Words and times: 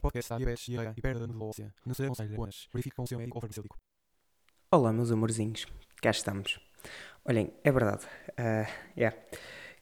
Este 0.00 0.02
podcast 0.02 0.24
está 0.24 0.36
diabetes, 0.38 0.64
diarreia 0.64 0.94
e 0.96 1.02
perda 1.02 1.26
de 1.26 1.26
medulócia. 1.26 1.74
Não 1.84 1.92
se 1.92 2.02
aconselha. 2.02 2.38
Verifique 2.72 2.96
com 2.96 3.02
o 3.02 3.06
seu 3.06 3.18
médico 3.18 3.38
farmacêutico. 3.38 3.76
Olá, 4.70 4.94
meus 4.94 5.12
amorzinhos, 5.12 5.66
cá 6.00 6.10
estamos. 6.10 6.58
Olhem, 7.22 7.52
é 7.62 7.70
verdade, 7.70 8.06
ah, 8.38 8.66
yeah, 8.96 9.14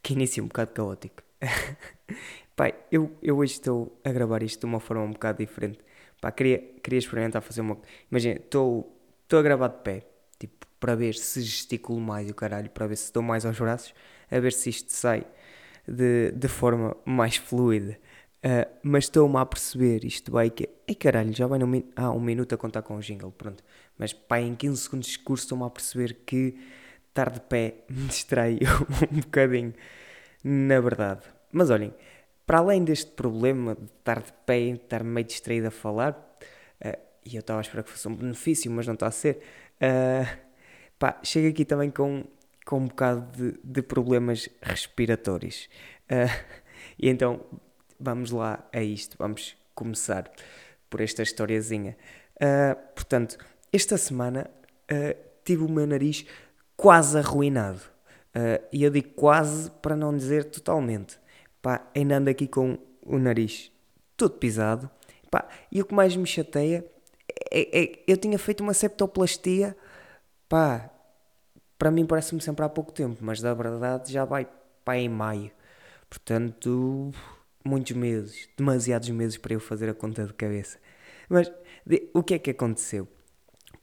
que 0.02 0.14
início 0.14 0.42
um 0.42 0.48
bocado 0.48 0.72
caótico. 0.72 1.22
Pai, 2.56 2.74
eu, 2.90 3.16
eu 3.22 3.38
hoje 3.38 3.52
estou 3.52 4.00
a 4.04 4.10
gravar 4.10 4.42
isto 4.42 4.58
de 4.58 4.66
uma 4.66 4.80
forma 4.80 5.04
um 5.04 5.12
bocado 5.12 5.38
diferente. 5.38 5.78
Pá, 6.20 6.32
queria, 6.32 6.58
queria 6.82 6.98
experimentar 6.98 7.40
fazer 7.40 7.60
uma. 7.60 7.78
Imagina, 8.10 8.40
estou 8.40 8.92
a 9.30 9.40
gravar 9.40 9.68
de 9.68 9.82
pé, 9.84 10.04
tipo, 10.36 10.66
para 10.80 10.96
ver 10.96 11.14
se 11.14 11.40
gesticulo 11.42 12.00
mais 12.00 12.28
o 12.28 12.34
caralho, 12.34 12.70
para 12.70 12.88
ver 12.88 12.96
se 12.96 13.12
dou 13.12 13.22
mais 13.22 13.46
aos 13.46 13.56
braços, 13.60 13.94
a 14.28 14.40
ver 14.40 14.52
se 14.52 14.68
isto 14.68 14.90
sai 14.90 15.24
de, 15.86 16.32
de 16.32 16.48
forma 16.48 16.96
mais 17.04 17.36
fluida. 17.36 17.96
Ah, 18.42 18.68
mas 18.82 19.04
estou-me 19.04 19.36
a 19.36 19.46
perceber 19.46 20.04
isto 20.04 20.30
vai 20.30 20.50
que. 20.50 20.68
Ai 20.88 20.94
caralho, 20.94 21.32
já 21.32 21.46
vai 21.46 21.58
min... 21.58 21.84
ah, 21.96 22.10
um 22.10 22.20
minuto 22.20 22.54
a 22.54 22.58
contar 22.58 22.82
com 22.82 22.96
o 22.96 23.00
jingle, 23.00 23.32
pronto. 23.32 23.62
Mas 23.98 24.12
pá, 24.12 24.40
em 24.40 24.54
15 24.54 24.82
segundos 24.82 25.06
de 25.08 25.16
discurso 25.16 25.44
estou-me 25.44 25.64
a 25.64 25.70
perceber 25.70 26.14
que 26.26 26.56
estar 27.08 27.30
de 27.30 27.40
pé 27.40 27.84
me 27.90 28.06
distrai 28.06 28.58
um 29.12 29.20
bocadinho, 29.20 29.74
na 30.44 30.80
verdade. 30.80 31.22
Mas 31.52 31.70
olhem, 31.70 31.92
para 32.46 32.58
além 32.58 32.84
deste 32.84 33.10
problema 33.12 33.74
de 33.74 33.84
estar 33.84 34.22
de 34.22 34.32
pé 34.46 34.60
e 34.60 34.72
estar 34.72 35.02
meio 35.04 35.26
distraído 35.26 35.68
a 35.68 35.70
falar, 35.70 36.38
ah, 36.80 36.98
e 37.24 37.36
eu 37.36 37.40
estava 37.40 37.60
a 37.60 37.62
esperar 37.62 37.82
que 37.82 37.90
fosse 37.90 38.08
um 38.08 38.14
benefício, 38.14 38.70
mas 38.70 38.86
não 38.86 38.94
está 38.94 39.08
a 39.08 39.10
ser, 39.10 39.40
ah, 39.80 40.38
pá, 40.98 41.20
chego 41.24 41.48
aqui 41.48 41.64
também 41.64 41.90
com, 41.90 42.24
com 42.64 42.78
um 42.78 42.86
bocado 42.86 43.26
de, 43.36 43.58
de 43.64 43.82
problemas 43.82 44.48
respiratórios. 44.62 45.68
E 47.00 47.08
então 47.08 47.40
vamos 47.98 48.30
lá 48.30 48.64
a 48.72 48.82
isto, 48.82 49.16
vamos 49.18 49.56
começar 49.74 50.30
por 50.88 51.00
esta 51.00 51.22
historiazinha. 51.22 51.96
Ah, 52.40 52.76
portanto, 52.94 53.36
esta 53.72 53.96
semana 53.96 54.50
ah, 54.88 55.16
tive 55.44 55.64
o 55.64 55.68
meu 55.68 55.86
nariz 55.86 56.24
quase 56.76 57.18
arruinado. 57.18 57.80
Ah, 58.34 58.60
e 58.72 58.82
eu 58.82 58.90
digo 58.90 59.10
quase 59.10 59.70
para 59.82 59.96
não 59.96 60.16
dizer 60.16 60.44
totalmente. 60.44 61.18
Pá, 61.60 61.86
ainda 61.94 62.16
ando 62.16 62.30
aqui 62.30 62.46
com 62.46 62.78
o 63.02 63.18
nariz 63.18 63.72
todo 64.16 64.34
pisado. 64.34 64.90
Pá, 65.30 65.46
e 65.70 65.82
o 65.82 65.84
que 65.84 65.94
mais 65.94 66.16
me 66.16 66.26
chateia 66.26 66.84
é, 67.50 67.82
é 67.82 68.04
eu 68.06 68.16
tinha 68.16 68.38
feito 68.38 68.62
uma 68.62 68.74
septoplastia. 68.74 69.76
Pá, 70.48 70.90
para 71.78 71.90
mim 71.90 72.06
parece-me 72.06 72.40
sempre 72.40 72.64
há 72.64 72.68
pouco 72.68 72.92
tempo, 72.92 73.18
mas 73.20 73.40
da 73.40 73.54
verdade 73.54 74.12
já 74.12 74.24
vai 74.24 74.48
pá, 74.84 74.96
em 74.96 75.08
maio. 75.08 75.50
Portanto, 76.08 77.12
muitos 77.68 77.92
meses, 77.92 78.48
demasiados 78.56 79.08
meses 79.10 79.36
para 79.36 79.54
eu 79.54 79.60
fazer 79.60 79.88
a 79.88 79.94
conta 79.94 80.24
de 80.24 80.32
cabeça. 80.34 80.78
Mas 81.28 81.52
de- 81.86 82.08
o 82.14 82.22
que 82.22 82.34
é 82.34 82.38
que 82.38 82.50
aconteceu? 82.50 83.06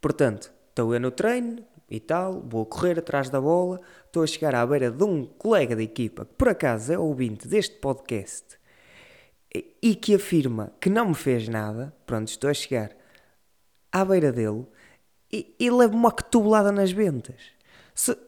Portanto, 0.00 0.52
estou 0.68 0.92
eu 0.92 1.00
no 1.00 1.10
treino 1.10 1.64
e 1.88 2.00
tal, 2.00 2.42
vou 2.42 2.66
correr 2.66 2.98
atrás 2.98 3.30
da 3.30 3.40
bola, 3.40 3.80
estou 4.04 4.22
a 4.22 4.26
chegar 4.26 4.54
à 4.54 4.66
beira 4.66 4.90
de 4.90 5.04
um 5.04 5.24
colega 5.24 5.76
de 5.76 5.84
equipa 5.84 6.24
que 6.26 6.34
por 6.34 6.48
acaso 6.48 6.92
é 6.92 6.98
ouvinte 6.98 7.46
deste 7.46 7.76
podcast 7.76 8.58
e- 9.54 9.76
e 9.82 9.94
que 9.94 10.14
afirma 10.14 10.72
que 10.80 10.90
não 10.90 11.08
me 11.08 11.14
fez 11.14 11.48
nada. 11.48 11.94
Pronto, 12.04 12.28
estou 12.28 12.50
a 12.50 12.54
chegar 12.54 12.90
à 13.92 14.04
beira 14.04 14.32
dele 14.32 14.66
e, 15.32 15.54
e 15.58 15.70
levo 15.70 15.94
uma 15.94 16.10
cotovelada 16.10 16.72
nas 16.72 16.90
ventas. 16.90 17.40
Se- 17.94 18.18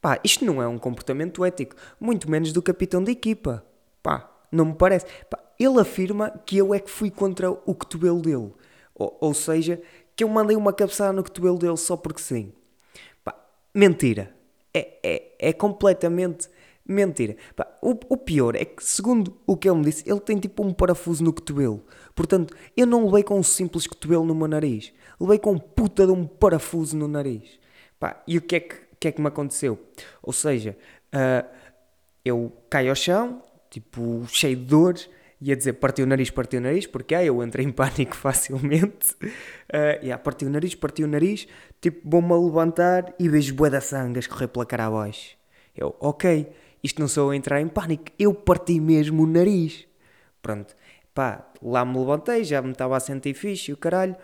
pá, 0.00 0.18
isto 0.24 0.44
não 0.44 0.62
é 0.62 0.68
um 0.68 0.78
comportamento 0.78 1.44
ético, 1.44 1.74
muito 2.00 2.30
menos 2.30 2.52
do 2.52 2.62
capitão 2.62 3.02
da 3.02 3.10
equipa. 3.10 3.64
Pá, 4.02 4.32
não 4.50 4.66
me 4.66 4.74
parece. 4.74 5.06
Pá, 5.28 5.38
ele 5.58 5.80
afirma 5.80 6.30
que 6.46 6.56
eu 6.56 6.72
é 6.74 6.80
que 6.80 6.90
fui 6.90 7.10
contra 7.10 7.50
o 7.50 7.74
cotovelo 7.74 8.20
dele. 8.20 8.52
Ou, 8.94 9.16
ou 9.20 9.34
seja, 9.34 9.80
que 10.14 10.24
eu 10.24 10.28
mandei 10.28 10.56
uma 10.56 10.72
cabeçada 10.72 11.12
no 11.12 11.22
cotovelo 11.22 11.58
dele 11.58 11.76
só 11.76 11.96
porque 11.96 12.20
sim. 12.20 12.52
Pá, 13.24 13.34
mentira. 13.74 14.34
É, 14.72 14.98
é, 15.02 15.36
é 15.38 15.52
completamente 15.52 16.48
mentira. 16.84 17.36
Pá, 17.54 17.66
o, 17.82 17.90
o 18.08 18.16
pior 18.16 18.54
é 18.56 18.64
que, 18.64 18.82
segundo 18.84 19.36
o 19.46 19.56
que 19.56 19.68
ele 19.68 19.78
me 19.78 19.84
disse, 19.84 20.08
ele 20.08 20.20
tem 20.20 20.38
tipo 20.38 20.64
um 20.64 20.72
parafuso 20.72 21.22
no 21.22 21.32
cotovelo. 21.32 21.84
Portanto, 22.14 22.54
eu 22.76 22.86
não 22.86 23.06
levei 23.06 23.22
com 23.22 23.38
um 23.38 23.42
simples 23.42 23.86
cotovelo 23.86 24.24
no 24.24 24.34
meu 24.34 24.48
nariz. 24.48 24.92
Levei 25.20 25.38
com 25.38 25.52
um 25.52 25.58
puta 25.58 26.06
de 26.06 26.12
um 26.12 26.26
parafuso 26.26 26.96
no 26.96 27.08
nariz. 27.08 27.58
Pá, 27.98 28.22
e 28.26 28.38
o 28.38 28.42
que 28.42 28.56
é 28.56 28.60
que, 28.60 28.76
que, 29.00 29.08
é 29.08 29.12
que 29.12 29.20
me 29.20 29.28
aconteceu? 29.28 29.78
Ou 30.22 30.32
seja, 30.32 30.76
ah, 31.12 31.44
eu 32.24 32.52
caio 32.70 32.90
ao 32.90 32.96
chão, 32.96 33.42
tipo, 33.70 34.24
cheio 34.28 34.56
de 34.56 34.64
dores, 34.64 35.10
ia 35.40 35.56
dizer 35.56 35.74
partiu 35.74 36.04
o 36.04 36.08
nariz, 36.08 36.30
partiu 36.30 36.60
o 36.60 36.62
nariz, 36.62 36.86
porque 36.86 37.14
ah, 37.14 37.24
eu 37.24 37.42
entrei 37.42 37.64
em 37.64 37.70
pânico 37.70 38.14
facilmente. 38.16 39.14
Uh, 39.22 40.02
yeah, 40.02 40.18
partiu 40.18 40.48
o 40.48 40.50
nariz, 40.50 40.74
partiu 40.74 41.06
o 41.06 41.10
nariz, 41.10 41.46
tipo, 41.80 42.08
vou-me 42.08 42.32
a 42.32 42.36
levantar 42.36 43.14
e 43.18 43.28
vejo 43.28 43.54
bué 43.54 43.70
da 43.70 43.80
sangue 43.80 44.18
a 44.18 44.20
escorrer 44.20 44.48
pela 44.48 44.66
cara 44.66 44.86
abaixo. 44.86 45.36
Eu, 45.76 45.94
ok, 46.00 46.50
isto 46.82 47.00
não 47.00 47.08
sou 47.08 47.30
a 47.30 47.36
entrar 47.36 47.60
em 47.60 47.68
pânico, 47.68 48.06
eu 48.18 48.34
parti 48.34 48.80
mesmo 48.80 49.22
o 49.22 49.26
nariz. 49.26 49.86
Pronto, 50.42 50.74
pá, 51.14 51.46
lá 51.62 51.84
me 51.84 51.98
levantei, 51.98 52.44
já 52.44 52.60
me 52.62 52.72
estava 52.72 52.96
a 52.96 53.00
sentir 53.00 53.34
fixe, 53.34 53.72
o 53.72 53.76
caralho, 53.76 54.16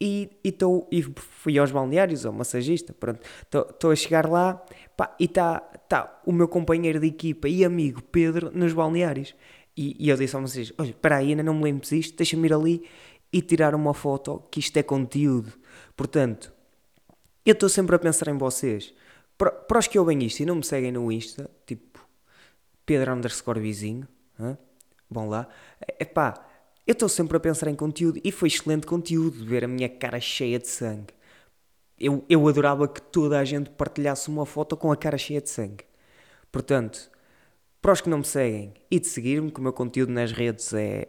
e, 0.00 0.30
e, 0.42 0.52
tô, 0.52 0.86
e 0.90 1.02
fui 1.02 1.58
aos 1.58 1.70
balneários, 1.70 2.26
ao 2.26 2.32
massagista, 2.32 2.92
pronto, 2.92 3.20
estou 3.44 3.90
a 3.90 3.96
chegar 3.96 4.28
lá, 4.28 4.62
pá, 4.96 5.14
e 5.18 5.24
está 5.24 5.60
tá 5.60 6.20
o 6.26 6.32
meu 6.32 6.48
companheiro 6.48 7.00
de 7.00 7.06
equipa 7.06 7.48
e 7.48 7.64
amigo 7.64 8.02
Pedro 8.02 8.50
nos 8.52 8.72
balneários. 8.72 9.34
E, 9.76 9.96
e 9.98 10.08
eu 10.08 10.16
disse 10.16 10.36
ao 10.36 10.42
massagista, 10.42 10.74
olha, 10.78 10.90
espera 10.90 11.16
aí, 11.16 11.30
ainda 11.30 11.42
não 11.42 11.54
me 11.54 11.64
lembro 11.64 11.86
disto, 11.86 12.16
deixa-me 12.16 12.46
ir 12.46 12.52
ali 12.52 12.88
e 13.32 13.42
tirar 13.42 13.74
uma 13.74 13.94
foto, 13.94 14.42
que 14.50 14.60
isto 14.60 14.76
é 14.76 14.82
conteúdo. 14.82 15.52
Portanto, 15.96 16.52
eu 17.44 17.52
estou 17.52 17.68
sempre 17.68 17.96
a 17.96 17.98
pensar 17.98 18.28
em 18.28 18.38
vocês. 18.38 18.94
Para, 19.36 19.50
para 19.50 19.78
os 19.78 19.88
que 19.88 19.98
ouvem 19.98 20.22
isto 20.24 20.40
e 20.40 20.46
não 20.46 20.56
me 20.56 20.64
seguem 20.64 20.92
no 20.92 21.10
Insta, 21.10 21.50
tipo 21.66 22.06
Pedro 22.86 23.12
underscore 23.12 23.60
vizinho, 23.60 24.06
hã? 24.38 24.56
vão 25.10 25.28
lá. 25.28 25.48
Epá, 25.98 26.34
eu 26.86 26.92
estou 26.92 27.08
sempre 27.08 27.36
a 27.36 27.40
pensar 27.40 27.68
em 27.68 27.74
conteúdo 27.74 28.20
e 28.22 28.30
foi 28.30 28.48
excelente 28.48 28.86
conteúdo 28.86 29.44
ver 29.44 29.64
a 29.64 29.68
minha 29.68 29.88
cara 29.88 30.20
cheia 30.20 30.58
de 30.58 30.68
sangue. 30.68 31.14
Eu, 31.98 32.24
eu 32.28 32.46
adorava 32.46 32.86
que 32.86 33.00
toda 33.00 33.38
a 33.38 33.44
gente 33.44 33.70
partilhasse 33.70 34.28
uma 34.28 34.44
foto 34.44 34.76
com 34.76 34.92
a 34.92 34.96
cara 34.96 35.16
cheia 35.16 35.40
de 35.40 35.48
sangue. 35.48 35.84
Portanto, 36.52 37.10
para 37.80 37.92
os 37.92 38.00
que 38.00 38.08
não 38.08 38.18
me 38.18 38.24
seguem 38.24 38.74
e 38.90 39.00
de 39.00 39.06
seguir-me, 39.06 39.50
que 39.50 39.60
o 39.60 39.62
meu 39.62 39.72
conteúdo 39.72 40.12
nas 40.12 40.32
redes 40.32 40.72
é, 40.74 41.08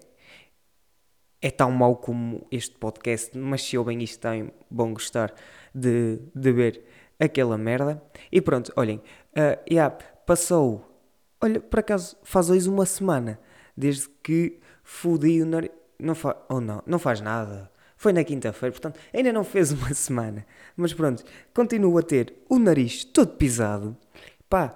é 1.41 1.51
tão 1.51 1.71
mau 1.71 1.97
como 1.97 2.47
este 2.51 2.75
podcast, 2.77 3.37
mas 3.37 3.63
se 3.63 3.77
ouvem 3.77 4.01
isto 4.01 4.19
têm, 4.19 4.51
vão 4.71 4.93
gostar 4.93 5.33
de, 5.73 6.19
de 6.33 6.51
ver 6.51 6.83
aquela 7.19 7.57
merda. 7.57 8.01
E 8.31 8.41
pronto, 8.41 8.71
olhem, 8.75 8.97
uh, 8.97 9.61
yeah, 9.69 9.95
passou, 10.25 10.85
olha, 11.41 11.59
por 11.59 11.79
acaso 11.79 12.17
faz 12.23 12.49
hoje 12.49 12.69
uma 12.69 12.85
semana, 12.85 13.39
desde 13.75 14.09
que 14.23 14.59
fodi 14.85 15.41
o 15.41 15.45
nariz, 15.45 15.71
não 15.99 16.15
faz, 16.15 16.37
ou 16.47 16.61
não, 16.61 16.81
não 16.85 16.99
faz 16.99 17.19
nada, 17.19 17.69
foi 17.97 18.13
na 18.13 18.23
quinta-feira, 18.23 18.71
portanto 18.71 18.99
ainda 19.11 19.33
não 19.33 19.43
fez 19.43 19.71
uma 19.73 19.93
semana, 19.93 20.45
mas 20.77 20.93
pronto, 20.93 21.23
continuo 21.53 21.97
a 21.97 22.03
ter 22.03 22.33
o 22.47 22.59
nariz 22.59 23.03
todo 23.03 23.33
pisado, 23.33 23.97
pá, 24.47 24.75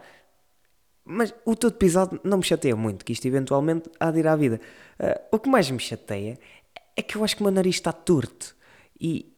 mas 1.06 1.34
o 1.46 1.56
todo 1.56 1.76
pisado 1.76 2.20
não 2.24 2.38
me 2.38 2.44
chateia 2.44 2.76
muito, 2.76 3.06
que 3.06 3.14
isto 3.14 3.26
eventualmente 3.28 3.90
há 4.00 4.12
de 4.12 4.20
ir 4.20 4.28
à 4.28 4.36
vida. 4.36 4.62
Uh, 5.00 5.36
o 5.36 5.40
que 5.40 5.50
mais 5.50 5.70
me 5.72 5.80
chateia 5.80 6.38
é 6.96 7.02
que 7.02 7.16
eu 7.16 7.24
acho 7.24 7.36
que 7.36 7.42
o 7.42 7.46
meu 7.46 7.52
nariz 7.52 7.76
está 7.76 7.92
torto. 7.92 8.56
E 9.02 9.36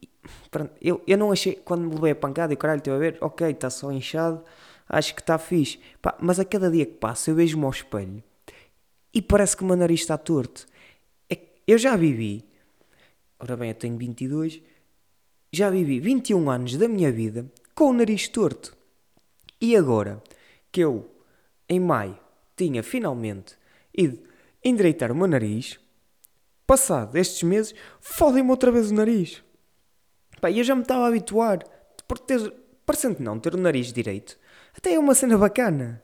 pronto, 0.50 0.74
eu, 0.82 1.02
eu 1.08 1.18
não 1.18 1.32
achei, 1.32 1.56
quando 1.56 1.88
me 1.88 1.96
levei 1.96 2.12
a 2.12 2.16
pancada 2.16 2.52
e 2.52 2.56
o 2.56 2.58
caralho, 2.58 2.80
estou 2.80 2.94
a 2.94 2.98
ver, 2.98 3.18
ok, 3.22 3.50
está 3.50 3.70
só 3.70 3.90
inchado, 3.90 4.44
acho 4.90 5.16
que 5.16 5.22
está 5.22 5.38
fixe. 5.38 5.80
Pá, 6.02 6.18
mas 6.20 6.42
a 6.42 6.46
cada 6.46 6.70
dia 6.70 6.86
que 6.86 6.96
passa 6.96 7.32
eu 7.32 7.36
vejo-me 7.36 7.64
ao 7.64 7.72
espelho 7.72 8.22
e 9.14 9.22
parece 9.22 9.56
que 9.56 9.64
o 9.64 9.66
meu 9.66 9.76
nariz 9.76 10.02
está 10.02 10.18
torto. 10.18 10.66
É, 11.30 11.38
eu 11.68 11.78
já 11.78 11.96
vivi, 11.96 12.46
ora 13.40 13.58
bem, 13.58 13.70
eu 13.70 13.76
tenho 13.76 13.98
22, 13.98 14.62
já 15.52 15.70
vivi 15.70 16.00
21 16.00 16.50
anos 16.50 16.78
da 16.78 16.88
minha 16.88 17.12
vida 17.12 17.46
com 17.76 17.90
o 17.90 17.94
nariz 17.94 18.28
torto. 18.28 18.76
E 19.60 19.76
agora 19.76 20.22
que 20.72 20.82
eu 20.82 21.10
em 21.68 21.80
maio 21.80 22.18
tinha 22.56 22.82
finalmente 22.82 23.56
ido 23.96 24.22
endireitar 24.64 25.12
o 25.12 25.16
meu 25.16 25.28
nariz, 25.28 25.80
passado 26.66 27.18
estes 27.18 27.44
meses, 27.44 27.76
fodem-me 28.00 28.50
outra 28.50 28.72
vez 28.72 28.92
o 28.92 28.94
nariz. 28.94 29.44
Pá, 30.40 30.52
eu 30.52 30.64
já 30.64 30.76
me 30.76 30.82
estava 30.82 31.06
a 31.06 31.08
habituar. 31.08 31.60
Porque 32.08 32.26
ter, 32.26 32.54
parecendo 32.86 33.22
não, 33.22 33.40
ter 33.40 33.54
o 33.54 33.58
nariz 33.58 33.92
direito, 33.92 34.38
até 34.76 34.94
é 34.94 35.00
uma 35.00 35.14
cena 35.14 35.38
bacana. 35.38 36.02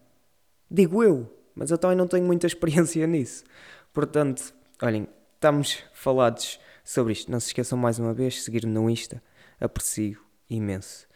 Digo 0.70 1.04
eu. 1.04 1.37
Mas 1.58 1.72
eu 1.72 1.78
também 1.78 1.98
não 1.98 2.08
tenho 2.08 2.26
muita 2.26 2.46
experiência 2.48 3.06
nisso. 3.08 3.44
Portanto, 3.92 4.54
olhem, 4.82 5.08
estamos 5.34 5.84
falados 5.92 6.60
sobre 6.84 7.14
isto. 7.14 7.32
Não 7.32 7.40
se 7.40 7.48
esqueçam 7.48 7.78
mais 7.78 7.98
uma 7.98 8.14
vez, 8.14 8.44
seguir-me 8.44 8.72
no 8.72 8.90
Insta. 8.90 9.22
Aprecio 9.60 10.22
imenso. 10.50 11.08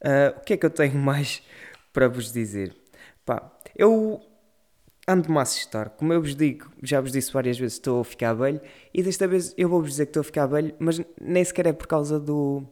Uh, 0.00 0.36
o 0.36 0.40
que 0.40 0.54
é 0.54 0.56
que 0.56 0.66
eu 0.66 0.70
tenho 0.70 0.96
mais 0.98 1.42
para 1.92 2.08
vos 2.08 2.32
dizer? 2.32 2.76
Pá, 3.24 3.50
eu 3.76 4.20
ando-me 5.06 5.38
a 5.38 5.42
assustar. 5.42 5.90
Como 5.90 6.12
eu 6.12 6.20
vos 6.20 6.34
digo, 6.34 6.70
já 6.82 7.00
vos 7.00 7.12
disse 7.12 7.32
várias 7.32 7.56
vezes, 7.56 7.74
estou 7.74 8.00
a 8.00 8.04
ficar 8.04 8.34
velho. 8.34 8.60
E 8.92 9.02
desta 9.02 9.28
vez 9.28 9.54
eu 9.56 9.68
vou-vos 9.68 9.90
dizer 9.90 10.06
que 10.06 10.10
estou 10.10 10.22
a 10.22 10.24
ficar 10.24 10.46
velho, 10.46 10.74
mas 10.78 11.00
nem 11.20 11.44
sequer 11.44 11.68
é 11.68 11.72
por 11.72 11.86
causa 11.86 12.18
do, 12.18 12.66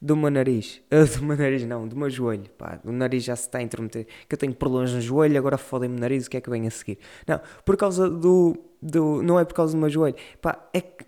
do 0.00 0.16
meu 0.16 0.30
nariz. 0.30 0.80
Do 0.90 1.24
meu 1.24 1.36
nariz 1.36 1.64
não, 1.64 1.86
do 1.88 1.96
meu 1.96 2.08
joelho. 2.08 2.48
Pá, 2.56 2.80
o 2.84 2.92
nariz 2.92 3.24
já 3.24 3.34
se 3.34 3.46
está 3.46 3.58
a 3.58 3.62
intrometer. 3.62 4.06
Que 4.28 4.34
eu 4.34 4.38
tenho 4.38 4.54
problemas 4.54 4.92
no 4.92 5.00
joelho, 5.00 5.36
agora 5.38 5.58
fodem-me 5.58 5.96
o 5.96 6.00
nariz, 6.00 6.26
o 6.26 6.30
que 6.30 6.36
é 6.36 6.40
que 6.40 6.50
vem 6.50 6.66
a 6.66 6.70
seguir? 6.70 6.98
Não, 7.26 7.40
por 7.64 7.76
causa 7.76 8.08
do, 8.08 8.56
do... 8.80 9.22
Não 9.22 9.38
é 9.38 9.44
por 9.44 9.54
causa 9.54 9.72
do 9.74 9.80
meu 9.80 9.90
joelho. 9.90 10.16
Pá, 10.40 10.68
é 10.72 10.80
que 10.80 11.04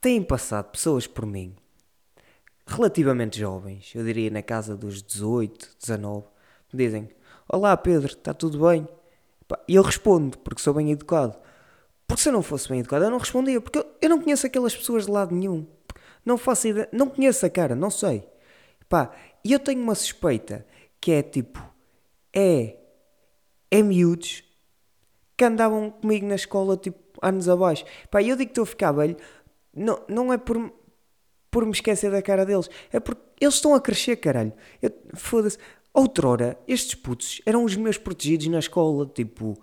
têm 0.00 0.22
passado 0.22 0.70
pessoas 0.70 1.06
por 1.06 1.26
mim, 1.26 1.54
relativamente 2.66 3.38
jovens, 3.38 3.92
eu 3.94 4.04
diria 4.04 4.30
na 4.30 4.42
casa 4.42 4.76
dos 4.76 5.02
18, 5.02 5.76
19, 5.80 6.26
dizem: 6.72 7.08
Olá 7.48 7.76
Pedro, 7.76 8.06
está 8.06 8.32
tudo 8.32 8.66
bem? 8.66 8.86
E 9.68 9.74
eu 9.74 9.82
respondo, 9.82 10.38
porque 10.38 10.62
sou 10.62 10.74
bem 10.74 10.90
educado. 10.90 11.36
Porque 12.06 12.22
se 12.22 12.28
eu 12.28 12.32
não 12.32 12.42
fosse 12.42 12.68
bem 12.68 12.80
educado, 12.80 13.04
eu 13.04 13.10
não 13.10 13.18
respondia, 13.18 13.60
porque 13.60 13.84
eu, 14.00 14.08
não 14.08 14.20
conheço 14.20 14.46
aquelas 14.46 14.74
pessoas 14.74 15.06
de 15.06 15.12
lado 15.12 15.34
nenhum. 15.34 15.66
Não 16.24 16.38
faço 16.38 16.68
ideia, 16.68 16.88
não 16.92 17.08
conheço 17.08 17.44
a 17.44 17.50
cara, 17.50 17.74
não 17.74 17.90
sei. 17.90 18.28
Pá, 18.88 19.10
e 19.44 19.52
eu 19.52 19.58
tenho 19.58 19.82
uma 19.82 19.94
suspeita 19.94 20.66
que 21.00 21.12
é 21.12 21.22
tipo, 21.22 21.58
é, 22.32 22.76
é 23.70 23.82
miúdos 23.82 24.44
que 25.36 25.44
andavam 25.44 25.90
comigo 25.90 26.26
na 26.26 26.34
escola 26.34 26.76
tipo 26.76 27.18
anos 27.20 27.48
abaixo. 27.48 27.84
Pá, 28.10 28.22
eu 28.22 28.36
digo 28.36 28.46
que 28.46 28.52
estou 28.52 28.62
a 28.62 28.66
ficar 28.66 28.92
velho, 28.92 29.16
não, 29.74 30.00
não 30.08 30.32
é 30.32 30.38
por, 30.38 30.72
por 31.50 31.64
me 31.64 31.72
esquecer 31.72 32.10
da 32.10 32.22
cara 32.22 32.44
deles, 32.44 32.68
é 32.92 33.00
porque 33.00 33.22
eles 33.40 33.54
estão 33.54 33.74
a 33.74 33.80
crescer, 33.80 34.16
caralho. 34.16 34.52
Foda-se. 35.14 35.58
Outrora, 35.94 36.58
estes 36.66 36.94
putos 36.94 37.42
eram 37.44 37.64
os 37.64 37.76
meus 37.76 37.98
protegidos 37.98 38.46
na 38.46 38.58
escola, 38.58 39.04
tipo, 39.06 39.60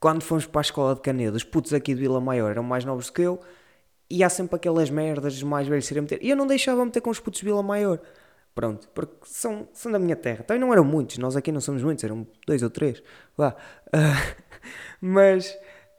quando 0.00 0.22
fomos 0.22 0.44
para 0.44 0.60
a 0.60 0.62
escola 0.62 0.94
de 0.94 1.00
Canedo, 1.00 1.36
os 1.36 1.44
putos 1.44 1.72
aqui 1.72 1.94
de 1.94 2.00
Vila 2.00 2.20
Maior 2.20 2.50
eram 2.50 2.64
mais 2.64 2.84
novos 2.84 3.10
que 3.10 3.22
eu, 3.22 3.40
e 4.10 4.24
há 4.24 4.28
sempre 4.28 4.56
aquelas 4.56 4.90
merdas 4.90 5.42
mais 5.42 5.68
velhos 5.68 5.86
serem 5.86 6.02
meter. 6.02 6.18
E 6.22 6.30
eu 6.30 6.36
não 6.36 6.46
deixava 6.46 6.84
meter 6.84 7.00
com 7.00 7.10
os 7.10 7.20
putos 7.20 7.40
de 7.40 7.46
Vila 7.46 7.62
Maior. 7.62 8.00
Pronto, 8.54 8.88
porque 8.88 9.14
são, 9.24 9.68
são 9.72 9.92
da 9.92 9.98
minha 9.98 10.16
terra. 10.16 10.42
Também 10.42 10.60
não 10.60 10.72
eram 10.72 10.84
muitos, 10.84 11.18
nós 11.18 11.36
aqui 11.36 11.52
não 11.52 11.60
somos 11.60 11.82
muitos, 11.82 12.02
eram 12.02 12.26
dois 12.46 12.62
ou 12.62 12.70
três. 12.70 13.02
Vá. 13.36 13.54
Uh, 13.88 14.44
mas, 15.00 15.56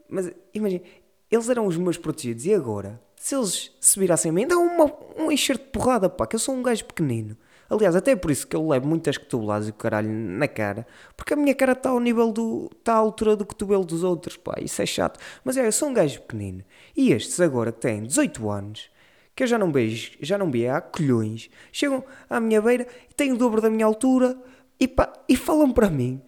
mas 0.10 0.32
imagina, 0.54 0.84
eles 1.32 1.50
eram 1.50 1.66
os 1.66 1.78
meus 1.78 1.98
protegidos 1.98 2.46
e 2.46 2.54
agora, 2.54 3.00
se 3.16 3.36
eles 3.36 3.72
se 3.80 4.00
virassem 4.00 4.32
a 4.32 4.34
mim, 4.34 4.48
dá 4.48 4.58
uma, 4.58 4.92
um 5.18 5.32
enxerto 5.32 5.64
de 5.64 5.70
porrada, 5.70 6.10
pá, 6.10 6.28
que 6.28 6.36
eu 6.36 6.40
sou 6.40 6.56
um 6.56 6.64
gajo 6.64 6.84
pequenino. 6.86 7.38
Aliás, 7.70 7.96
até 7.96 8.12
é 8.12 8.16
por 8.16 8.32
isso 8.32 8.48
que 8.48 8.56
eu 8.56 8.68
levo 8.68 8.88
muitas 8.88 9.18
cotoveladas 9.18 9.68
e 9.68 9.72
o 9.72 9.74
caralho 9.74 10.10
na 10.10 10.48
cara, 10.48 10.88
porque 11.16 11.34
a 11.34 11.38
minha 11.38 11.54
cara 11.54 11.74
está 11.74 11.90
ao 11.90 12.00
nível 12.00 12.32
do. 12.32 12.70
está 12.78 12.94
à 12.94 12.98
altura 12.98 13.36
do 13.36 13.46
cotovelo 13.46 13.86
dos 13.86 14.04
outros, 14.04 14.38
pá, 14.38 14.56
isso 14.60 14.82
é 14.82 14.86
chato. 14.86 15.20
Mas 15.44 15.56
é, 15.56 15.68
eu 15.68 15.72
sou 15.72 15.90
um 15.90 15.94
gajo 15.94 16.22
pequenino. 16.22 16.64
E 16.98 17.12
estes 17.12 17.40
agora 17.40 17.72
que 17.72 17.80
têm 17.80 18.04
18 18.04 18.50
anos, 18.50 18.90
que 19.36 19.44
eu 19.44 19.48
já 19.48 19.58
não 19.58 19.72
beijo, 19.72 20.12
já 20.20 20.38
não 20.38 20.50
vi 20.50 20.68
há 20.68 20.82
colhões, 20.82 21.50
chegam 21.72 22.04
à 22.30 22.40
minha 22.40 22.62
beira 22.62 22.88
e 23.10 23.14
têm 23.14 23.32
o 23.32 23.38
dobro 23.38 23.62
da 23.62 23.70
minha 23.70 23.86
altura 23.86 24.36
e, 24.80 24.88
pá, 24.88 25.14
e 25.28 25.36
falam 25.36 25.72
para 25.72 25.90
mim 25.90 26.22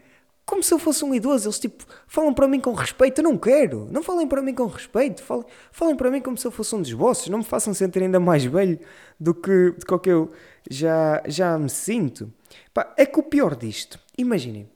como 0.51 0.61
se 0.61 0.73
eu 0.73 0.77
fosse 0.77 1.05
um 1.05 1.15
idoso. 1.15 1.47
Eles 1.47 1.57
tipo, 1.57 1.85
falam 2.05 2.33
para 2.33 2.45
mim 2.45 2.59
com 2.59 2.73
respeito. 2.73 3.19
Eu 3.19 3.23
não 3.23 3.37
quero. 3.37 3.87
Não 3.89 4.03
falem 4.03 4.27
para 4.27 4.41
mim 4.41 4.53
com 4.53 4.65
respeito. 4.67 5.23
Falem, 5.23 5.45
falem 5.71 5.95
para 5.95 6.11
mim 6.11 6.19
como 6.19 6.37
se 6.37 6.45
eu 6.45 6.51
fosse 6.51 6.75
um 6.75 6.81
dos 6.81 6.91
vossos. 6.91 7.29
Não 7.29 7.37
me 7.37 7.45
façam 7.45 7.73
sentir 7.73 8.03
ainda 8.03 8.19
mais 8.19 8.43
velho 8.43 8.77
do 9.17 9.33
que, 9.33 9.71
do 9.71 9.97
que 9.97 10.09
eu 10.11 10.29
já, 10.69 11.23
já 11.25 11.57
me 11.57 11.69
sinto. 11.69 12.31
Pá, 12.73 12.93
é 12.97 13.05
que 13.05 13.17
o 13.17 13.23
pior 13.23 13.55
disto, 13.55 13.97
imaginem, 14.17 14.69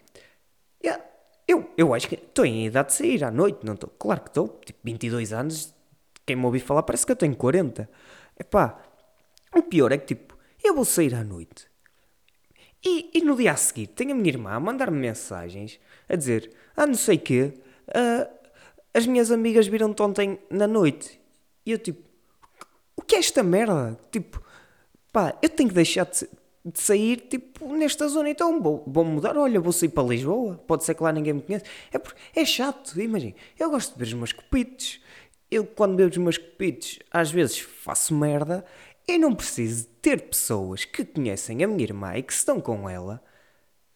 eu, 1.47 1.69
eu 1.77 1.93
acho 1.93 2.07
que 2.07 2.15
estou 2.15 2.45
em 2.45 2.65
idade 2.65 2.87
de 2.87 2.95
sair 2.95 3.23
à 3.23 3.29
noite, 3.29 3.59
não 3.63 3.75
estou? 3.75 3.89
Claro 3.99 4.21
que 4.21 4.29
estou, 4.29 4.59
tipo 4.65 4.79
22 4.83 5.31
anos, 5.31 5.73
quem 6.25 6.35
me 6.35 6.45
ouvi 6.45 6.59
falar 6.59 6.83
parece 6.83 7.05
que 7.05 7.11
eu 7.11 7.15
tenho 7.15 7.35
40. 7.35 7.87
Epá, 8.39 8.81
o 9.55 9.61
pior 9.61 9.91
é 9.91 9.97
que 9.97 10.15
tipo, 10.15 10.35
eu 10.63 10.73
vou 10.73 10.85
sair 10.85 11.13
à 11.13 11.23
noite 11.23 11.67
e, 12.85 13.09
e 13.15 13.21
no 13.21 13.35
dia 13.35 13.51
a 13.51 13.55
seguir 13.55 13.87
tenho 13.87 14.11
a 14.11 14.15
minha 14.15 14.29
irmã 14.29 14.51
a 14.51 14.59
mandar-me 14.59 14.97
mensagens 14.97 15.79
a 16.07 16.15
dizer, 16.15 16.51
ah 16.77 16.85
não 16.85 16.93
sei 16.93 17.17
quê, 17.17 17.53
uh, 17.89 18.29
as 18.93 19.07
minhas 19.07 19.31
amigas 19.31 19.67
viram-te 19.67 20.01
ontem 20.01 20.39
na 20.49 20.67
noite. 20.67 21.19
E 21.65 21.71
eu 21.71 21.79
tipo, 21.79 22.07
o 22.95 23.01
que 23.01 23.15
é 23.15 23.19
esta 23.19 23.43
merda? 23.43 23.97
Tipo, 24.11 24.41
pá, 25.11 25.37
eu 25.41 25.49
tenho 25.49 25.69
que 25.69 25.75
deixar 25.75 26.05
de, 26.05 26.29
de 26.63 26.79
sair, 26.79 27.17
tipo, 27.21 27.73
nesta 27.73 28.07
zona, 28.07 28.29
então 28.29 28.61
vou, 28.61 28.83
vou 28.87 29.03
mudar, 29.03 29.37
olha, 29.37 29.59
vou 29.59 29.73
sair 29.73 29.89
para 29.89 30.07
Lisboa, 30.07 30.55
pode 30.67 30.83
ser 30.83 30.93
que 30.93 31.03
lá 31.03 31.11
ninguém 31.11 31.33
me 31.33 31.41
conheça. 31.41 31.65
É, 31.91 31.97
porque, 31.97 32.19
é 32.35 32.45
chato, 32.45 32.99
imagina, 33.01 33.35
eu 33.59 33.69
gosto 33.69 33.93
de 33.93 33.99
ver 33.99 34.05
os 34.05 34.13
meus 34.13 34.31
copitos, 34.31 35.01
eu 35.51 35.65
quando 35.65 35.97
vejo 35.97 36.11
os 36.11 36.17
meus 36.17 36.37
copitos, 36.37 36.99
às 37.11 37.31
vezes 37.31 37.59
faço 37.59 38.15
merda, 38.15 38.65
eu 39.07 39.19
não 39.19 39.35
preciso 39.35 39.87
ter 40.01 40.29
pessoas 40.29 40.85
que 40.85 41.05
conhecem 41.05 41.63
a 41.63 41.67
minha 41.67 41.83
irmã 41.83 42.15
e 42.15 42.23
que 42.23 42.33
estão 42.33 42.59
com 42.59 42.89
ela 42.89 43.23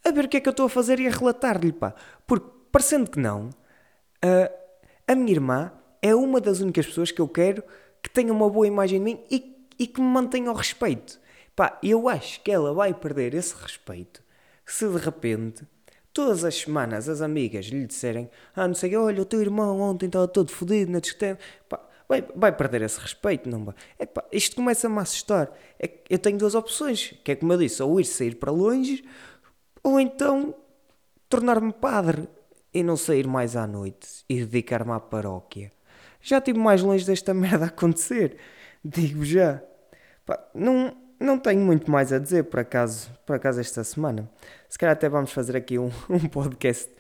a 0.04 0.12
ver 0.12 0.26
o 0.26 0.30
que 0.30 0.38
é 0.38 0.40
que 0.40 0.48
eu 0.48 0.52
estou 0.52 0.66
a 0.68 0.70
fazer 0.70 1.00
e 1.00 1.08
a 1.08 1.12
relatar-lhe, 1.12 1.72
pá. 1.74 1.94
Porque, 2.26 2.50
parecendo 2.72 3.10
que 3.10 3.20
não, 3.20 3.50
a, 4.22 5.12
a 5.12 5.16
minha 5.16 5.32
irmã 5.32 5.72
é 6.02 6.16
uma 6.16 6.40
das 6.40 6.60
únicas 6.60 6.86
pessoas 6.86 7.12
que 7.12 7.22
eu 7.22 7.28
quero 7.28 7.64
que 8.02 8.10
tenha 8.10 8.32
uma 8.32 8.50
boa 8.50 8.68
imagem 8.68 9.00
de 9.00 9.06
mim 9.06 9.20
e 9.30 9.60
e 9.80 9.88
que 9.88 10.02
me 10.02 10.08
mantenha 10.08 10.52
o 10.52 10.54
respeito. 10.54 11.20
Pá, 11.56 11.80
eu 11.82 12.10
acho 12.10 12.42
que 12.42 12.52
ela 12.52 12.74
vai 12.74 12.94
perder 12.94 13.34
esse 13.34 13.56
respeito 13.56 14.22
se 14.66 14.88
de 14.88 14.98
repente, 14.98 15.64
todas 16.14 16.44
as 16.44 16.56
semanas, 16.56 17.10
as 17.10 17.22
amigas 17.22 17.66
lhe 17.66 17.88
disserem: 17.88 18.30
Ah, 18.56 18.68
não 18.68 18.76
sei, 18.76 18.96
olha, 18.96 19.22
o 19.22 19.26
teu 19.26 19.42
irmão 19.42 19.80
ontem 19.80 20.06
estava 20.06 20.28
todo 20.28 20.52
fodido 20.52 20.92
na 20.92 21.00
discoteca. 21.00 21.40
Vai, 22.10 22.26
vai 22.36 22.52
perder 22.52 22.82
esse 22.82 23.00
respeito, 23.00 23.48
não 23.48 23.66
vai? 23.66 23.76
Isto 24.32 24.56
começa-me 24.56 24.98
a 24.98 25.02
assustar. 25.02 25.52
É, 25.80 25.90
eu 26.10 26.18
tenho 26.18 26.40
duas 26.40 26.56
opções, 26.56 27.14
que 27.24 27.32
é 27.32 27.36
como 27.36 27.54
eu 27.54 27.60
disse, 27.60 27.82
ou 27.84 28.00
ir 28.00 28.06
sair 28.06 28.36
para 28.36 28.52
longe, 28.52 29.06
ou 29.84 30.00
então 30.00 30.56
tornar-me 31.30 31.72
padre 31.72 32.28
e 32.74 32.82
não 32.82 32.98
sair 32.98 33.28
mais 33.28 33.56
à 33.56 33.68
noite 33.68 34.26
e 34.28 34.44
dedicar-me 34.44 34.92
à 34.92 35.00
paróquia. 35.00 35.72
Já 36.22 36.40
estive 36.40 36.58
mais 36.58 36.82
longe 36.82 37.06
desta 37.06 37.32
merda 37.36 37.66
acontecer, 37.66 38.38
digo 38.84 39.24
já. 39.24 39.62
Pá, 40.26 40.44
não, 40.54 40.98
não 41.20 41.38
tenho 41.38 41.62
muito 41.62 41.90
mais 41.92 42.12
a 42.12 42.18
dizer, 42.18 42.46
por 42.46 42.60
acaso, 42.60 43.12
por 43.26 43.36
acaso 43.36 43.60
esta 43.60 43.84
semana. 43.84 44.30
Se 44.68 44.78
calhar 44.80 44.94
até 44.94 45.08
vamos 45.08 45.32
fazer 45.32 45.56
aqui 45.56 45.78
um, 45.78 45.92
um 46.10 46.28
podcast 46.28 46.92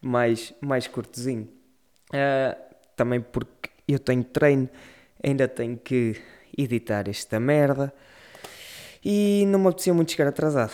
mais, 0.00 0.52
mais 0.60 0.86
curtozinho. 0.86 1.48
Uh, 2.12 2.68
também 2.96 3.20
porque 3.20 3.57
eu 3.88 3.98
tenho 3.98 4.24
treino, 4.24 4.68
ainda 5.22 5.48
tenho 5.48 5.76
que 5.76 6.16
editar 6.56 7.08
esta 7.08 7.40
merda. 7.40 7.92
E 9.04 9.44
não 9.46 9.58
me 9.58 9.68
apetecia 9.68 9.94
muito 9.94 10.12
chegar 10.12 10.28
atrasado. 10.28 10.72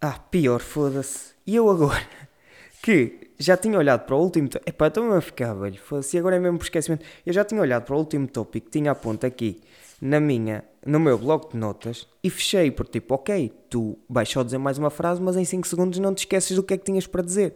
Ah, 0.00 0.18
pior, 0.18 0.60
foda-se. 0.60 1.34
E 1.46 1.56
eu 1.56 1.70
agora, 1.70 2.06
que 2.82 3.30
já 3.38 3.56
tinha 3.56 3.78
olhado 3.78 4.04
para 4.04 4.16
o 4.16 4.20
último... 4.20 4.48
Epá, 4.66 4.88
estou-me 4.88 5.14
a 5.14 5.20
ficar 5.20 5.54
velho, 5.54 5.78
foda-se. 5.78 6.18
Agora 6.18 6.36
é 6.36 6.38
mesmo 6.38 6.58
por 6.58 6.64
esquecimento. 6.64 7.04
Eu 7.24 7.32
já 7.32 7.44
tinha 7.44 7.60
olhado 7.60 7.84
para 7.84 7.94
o 7.94 7.98
último 7.98 8.26
tópico 8.26 8.66
que 8.66 8.78
tinha 8.78 8.90
a 8.90 8.94
ponta 8.94 9.26
aqui 9.26 9.62
na 10.00 10.18
minha, 10.18 10.64
no 10.84 10.98
meu 10.98 11.18
bloco 11.18 11.52
de 11.52 11.58
notas 11.58 12.08
e 12.24 12.30
fechei 12.30 12.70
por 12.70 12.88
tipo, 12.88 13.14
ok, 13.14 13.52
tu 13.68 13.98
vais 14.08 14.28
só 14.28 14.42
dizer 14.42 14.58
mais 14.58 14.78
uma 14.78 14.90
frase, 14.90 15.20
mas 15.20 15.36
em 15.36 15.44
5 15.44 15.68
segundos 15.68 15.98
não 15.98 16.14
te 16.14 16.20
esqueces 16.20 16.56
do 16.56 16.62
que 16.62 16.74
é 16.74 16.78
que 16.78 16.84
tinhas 16.84 17.06
para 17.06 17.22
dizer. 17.22 17.52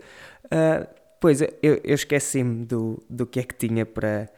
Uh, 0.46 0.87
pois, 1.18 1.40
eu, 1.40 1.50
eu 1.62 1.94
esqueci-me 1.94 2.66
do, 2.66 3.02
do 3.08 3.26
que 3.26 3.40
é 3.40 3.42
que 3.42 3.54
tinha 3.54 3.87
para, 3.87 4.28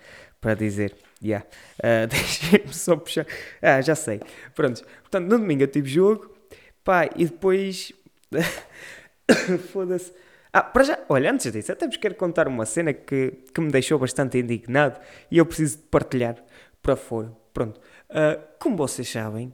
para 0.47 0.55
dizer. 0.55 0.95
Yeah. 1.23 1.45
Uh, 1.76 2.07
Deixei-me 2.09 2.73
só 2.73 2.97
puxar. 2.97 3.26
Ah, 3.61 3.83
já 3.83 3.95
sei. 3.95 4.19
Pronto. 4.55 4.83
Portanto, 5.03 5.29
no 5.29 5.38
domingo 5.38 5.62
eu 5.62 5.67
tive 5.67 5.91
jogo. 5.91 6.35
Pá, 6.83 7.05
e 7.15 7.26
depois. 7.26 7.93
Foda-se. 9.73 10.11
Ah, 10.50 10.62
para 10.62 10.85
já, 10.85 10.99
olha, 11.11 11.31
antes 11.31 11.53
disso, 11.53 11.71
até 11.71 11.87
vos 11.87 11.99
quero 11.99 12.15
contar 12.15 12.49
uma 12.49 12.65
cena 12.65 12.95
que, 12.95 13.33
que 13.53 13.61
me 13.61 13.71
deixou 13.71 13.99
bastante 13.99 14.38
indignado 14.38 14.99
e 15.31 15.37
eu 15.37 15.45
preciso 15.45 15.76
de 15.76 15.83
partilhar 15.85 16.43
para 16.81 16.97
fora. 16.97 17.31
Pronto. 17.53 17.79
Uh, 18.09 18.43
como 18.59 18.75
vocês 18.75 19.07
sabem, 19.07 19.53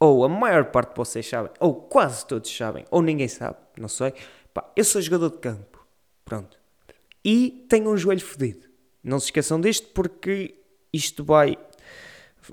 ou 0.00 0.24
a 0.24 0.28
maior 0.28 0.64
parte 0.72 0.90
de 0.90 0.96
vocês 0.96 1.24
sabem, 1.28 1.52
ou 1.60 1.72
quase 1.72 2.26
todos 2.26 2.54
sabem, 2.54 2.84
ou 2.90 3.00
ninguém 3.00 3.28
sabe, 3.28 3.56
não 3.76 3.88
sei, 3.88 4.12
pá, 4.52 4.68
eu 4.74 4.84
sou 4.84 5.00
jogador 5.00 5.30
de 5.30 5.38
campo. 5.38 5.86
Pronto. 6.24 6.58
E 7.24 7.64
tenho 7.68 7.90
um 7.90 7.96
joelho 7.96 8.24
fodido. 8.24 8.67
Não 9.02 9.18
se 9.18 9.26
esqueçam 9.26 9.60
disto 9.60 9.88
porque 9.94 10.54
isto 10.92 11.24
vai 11.24 11.56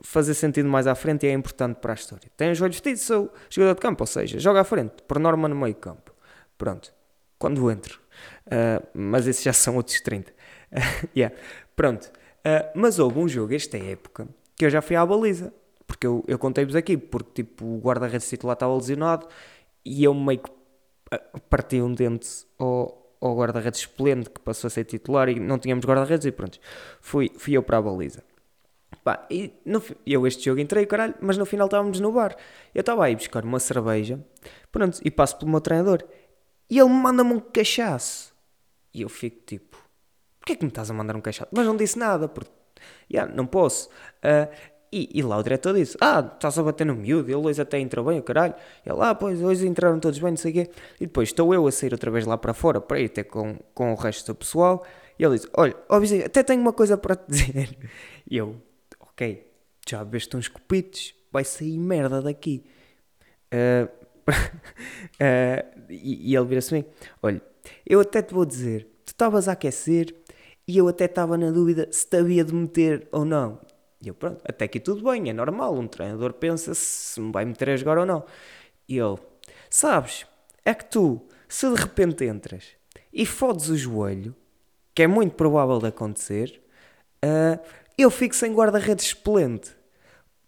fazer 0.03 0.33
sentido 0.33 0.67
mais 0.67 0.87
à 0.87 0.95
frente 0.95 1.25
e 1.25 1.29
é 1.29 1.33
importante 1.33 1.77
para 1.77 1.93
a 1.93 1.95
história. 1.95 2.29
Tem 2.35 2.51
os 2.51 2.61
olhos 2.61 2.75
vestidos, 2.75 3.01
sou 3.01 3.33
jogador 3.49 3.75
de 3.75 3.81
campo, 3.81 4.03
ou 4.03 4.07
seja, 4.07 4.39
joga 4.39 4.61
à 4.61 4.63
frente, 4.63 5.03
por 5.07 5.19
norma 5.19 5.47
no 5.47 5.55
meio 5.55 5.75
campo. 5.75 6.13
Pronto, 6.57 6.93
quando 7.37 7.69
entro. 7.71 7.99
Uh, 8.47 8.85
mas 8.93 9.27
esses 9.27 9.43
já 9.43 9.53
são 9.53 9.75
outros 9.75 9.99
30. 10.01 10.31
Uh, 10.31 11.07
yeah. 11.15 11.35
Pronto, 11.75 12.05
uh, 12.05 12.71
mas 12.73 12.99
houve 12.99 13.19
um 13.19 13.27
jogo 13.27 13.53
esta 13.53 13.77
época 13.77 14.27
que 14.55 14.65
eu 14.65 14.69
já 14.69 14.81
fui 14.81 14.95
à 14.95 15.05
baliza. 15.05 15.53
Porque 15.87 16.07
eu, 16.07 16.23
eu 16.27 16.39
contei-vos 16.39 16.75
aqui, 16.75 16.97
porque 16.97 17.43
tipo, 17.43 17.63
o 17.63 17.79
guarda-redes 17.79 18.27
titular 18.27 18.55
estava 18.55 18.73
lesionado 18.73 19.27
e 19.83 20.03
eu 20.03 20.15
meio 20.15 20.39
que 20.39 20.49
parti 21.47 21.79
um 21.79 21.93
dente 21.93 22.27
ao, 22.57 23.04
ao 23.19 23.35
guarda-redes 23.35 23.81
esplêndido 23.81 24.29
que 24.29 24.39
passou 24.39 24.67
a 24.67 24.71
ser 24.71 24.85
titular 24.85 25.29
e 25.29 25.39
não 25.39 25.57
tínhamos 25.57 25.85
guarda-redes 25.85 26.25
e 26.25 26.31
pronto, 26.31 26.59
fui, 27.01 27.31
fui 27.37 27.53
eu 27.55 27.63
para 27.63 27.77
a 27.77 27.81
baliza. 27.81 28.23
Pá, 29.03 29.25
e 29.29 29.53
no, 29.65 29.83
eu 30.05 30.25
este 30.25 30.45
jogo 30.45 30.59
entrei, 30.59 30.85
caralho, 30.85 31.13
mas 31.21 31.37
no 31.37 31.45
final 31.45 31.67
estávamos 31.67 31.99
no 31.99 32.11
bar. 32.11 32.35
Eu 32.73 32.79
estava 32.79 33.05
aí 33.05 33.15
buscar 33.15 33.43
uma 33.43 33.59
cerveja, 33.59 34.19
pronto, 34.71 34.99
e 35.03 35.11
passo 35.11 35.37
pelo 35.37 35.51
meu 35.51 35.61
treinador. 35.61 36.03
E 36.69 36.79
ele 36.79 36.89
manda-me 36.89 37.33
um 37.33 37.39
cachaço. 37.39 38.33
E 38.93 39.01
eu 39.01 39.09
fico 39.09 39.45
tipo, 39.45 39.77
porquê 40.39 40.53
é 40.53 40.55
que 40.55 40.63
me 40.63 40.69
estás 40.69 40.89
a 40.89 40.93
mandar 40.93 41.15
um 41.15 41.21
cachaço? 41.21 41.51
Mas 41.53 41.65
não 41.65 41.75
disse 41.75 41.99
nada, 41.99 42.27
porque, 42.27 42.51
yeah, 43.11 43.31
não 43.31 43.45
posso. 43.45 43.89
Uh, 44.23 44.49
e, 44.95 45.09
e, 45.13 45.21
lá 45.21 45.37
o 45.37 45.43
diretor 45.43 45.75
disse: 45.75 45.97
Ah, 45.99 46.31
estás 46.33 46.57
a 46.57 46.63
bater 46.63 46.85
no 46.85 46.95
miúdo, 46.95 47.29
ele 47.29 47.35
hoje 47.35 47.61
até 47.61 47.77
entrou 47.77 48.05
bem, 48.05 48.17
o 48.17 48.23
caralho. 48.23 48.53
E 48.85 48.89
ele, 48.89 48.99
ah, 49.01 49.13
pois, 49.13 49.41
hoje 49.41 49.67
entraram 49.67 49.99
todos 49.99 50.17
bem, 50.19 50.31
não 50.31 50.37
sei 50.37 50.51
o 50.51 50.53
quê. 50.53 50.69
E 51.01 51.05
depois 51.05 51.27
estou 51.27 51.53
eu 51.53 51.67
a 51.67 51.71
sair 51.71 51.91
outra 51.91 52.09
vez 52.09 52.25
lá 52.25 52.37
para 52.37 52.53
fora 52.53 52.79
para 52.79 52.97
ir 53.01 53.09
ter 53.09 53.25
com, 53.25 53.57
com 53.73 53.91
o 53.91 53.95
resto 53.95 54.31
do 54.31 54.35
pessoal. 54.35 54.85
E 55.19 55.25
ele 55.25 55.35
disse: 55.35 55.49
Olha, 55.53 55.75
ó 55.89 55.99
vizinho, 55.99 56.25
até 56.25 56.41
tenho 56.43 56.61
uma 56.61 56.71
coisa 56.71 56.97
para 56.97 57.13
te 57.13 57.27
dizer. 57.27 57.77
E 58.29 58.37
eu, 58.37 58.55
ok, 59.01 59.45
já 59.85 60.01
bebeste 60.01 60.37
uns 60.37 60.47
copitos, 60.47 61.13
vai 61.29 61.43
sair 61.43 61.77
merda 61.77 62.21
daqui. 62.21 62.63
Uh, 63.53 63.89
uh, 64.29 65.85
e, 65.91 66.31
e, 66.31 66.35
ele 66.37 66.45
vira-se 66.45 66.73
assim: 66.73 66.85
Olha, 67.21 67.41
eu 67.85 67.99
até 67.99 68.21
te 68.21 68.33
vou 68.33 68.45
dizer, 68.45 68.87
tu 69.05 69.09
estavas 69.09 69.49
a 69.49 69.51
aquecer 69.51 70.15
e 70.65 70.77
eu 70.77 70.87
até 70.87 71.03
estava 71.03 71.37
na 71.37 71.51
dúvida 71.51 71.89
se 71.91 72.07
te 72.07 72.15
havia 72.15 72.45
de 72.45 72.53
meter 72.53 73.09
ou 73.11 73.25
não. 73.25 73.59
E 74.05 74.07
eu, 74.07 74.13
pronto, 74.13 74.39
até 74.47 74.65
aqui 74.65 74.79
tudo 74.79 75.03
bem, 75.09 75.29
é 75.29 75.33
normal. 75.33 75.73
Um 75.73 75.87
treinador 75.87 76.33
pensa 76.33 76.75
se 76.75 77.19
me 77.19 77.31
vai 77.31 77.43
meter 77.43 77.71
a 77.71 77.75
jogar 77.75 77.97
ou 77.97 78.05
não. 78.05 78.23
E 78.87 78.99
ele, 78.99 79.17
sabes, 79.67 80.27
é 80.63 80.75
que 80.75 80.85
tu, 80.85 81.19
se 81.47 81.67
de 81.67 81.75
repente 81.75 82.23
entras 82.23 82.65
e 83.11 83.25
fodes 83.25 83.67
o 83.67 83.75
joelho, 83.75 84.35
que 84.93 85.01
é 85.01 85.07
muito 85.07 85.33
provável 85.33 85.79
de 85.79 85.87
acontecer, 85.87 86.61
uh, 87.23 87.59
eu 87.97 88.11
fico 88.11 88.35
sem 88.35 88.53
guarda-redes 88.53 89.07
excelente. 89.11 89.75